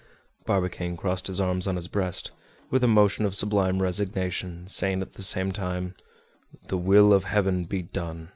Barbicane 0.47 0.97
crossed 0.97 1.27
his 1.27 1.39
arms 1.39 1.67
on 1.67 1.75
his 1.75 1.87
breast, 1.87 2.31
with 2.71 2.83
a 2.83 2.87
motion 2.87 3.23
of 3.23 3.35
sublime 3.35 3.83
resignation, 3.83 4.67
saying 4.67 5.03
at 5.03 5.13
the 5.13 5.21
same 5.21 5.51
time: 5.51 5.93
"The 6.69 6.77
will 6.79 7.13
of 7.13 7.25
heaven 7.25 7.65
be 7.65 7.83
done!" 7.83 8.29